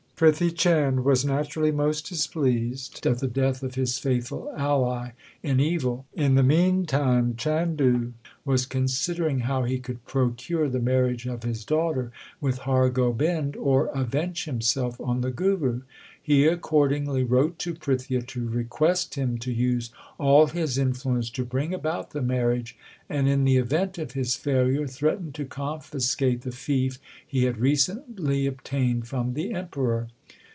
2 0.21 0.27
Prithi 0.27 0.51
Chand 0.55 1.03
was 1.03 1.25
naturally 1.25 1.71
most 1.71 2.07
displeased 2.07 3.07
at 3.07 3.17
the 3.17 3.27
death 3.27 3.63
of 3.63 3.73
his 3.73 3.97
faithful 3.97 4.53
ally 4.55 5.09
in 5.41 5.59
evil. 5.59 6.05
In 6.13 6.35
the 6.35 6.43
meantime 6.43 7.33
Chandu 7.35 8.11
was 8.45 8.67
considering 8.67 9.39
how 9.39 9.63
he 9.63 9.79
could 9.79 10.05
procure 10.05 10.69
the 10.69 10.79
marriage 10.79 11.25
of 11.25 11.41
his 11.41 11.65
daughter 11.65 12.11
with 12.39 12.59
Har 12.59 12.91
Gobind 12.91 13.55
or 13.55 13.87
avenge 13.95 14.45
himself 14.45 15.01
on 15.01 15.21
the 15.21 15.31
Guru. 15.31 15.81
He 16.23 16.45
accordingly 16.45 17.23
wrote 17.23 17.57
to 17.59 17.73
Prithia 17.73 18.21
to 18.27 18.47
request 18.47 19.15
him 19.15 19.39
to 19.39 19.51
use 19.51 19.89
all 20.19 20.47
his 20.47 20.77
influence 20.77 21.31
to 21.31 21.43
bring 21.43 21.73
about 21.73 22.11
the 22.11 22.21
marriage, 22.21 22.77
and 23.09 23.27
in 23.27 23.43
the 23.43 23.57
event 23.57 23.97
of 23.97 24.11
his 24.11 24.35
failure 24.35 24.85
threatened 24.87 25.33
to 25.35 25.45
confiscate 25.45 26.41
the 26.41 26.51
fief 26.51 26.99
he 27.25 27.45
had 27.45 27.57
recently 27.57 28.45
obtained 28.45 29.07
from 29.07 29.33
the 29.33 29.51
Emperor. 29.53 30.09